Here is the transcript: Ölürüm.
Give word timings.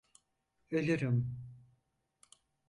Ölürüm. 0.71 1.37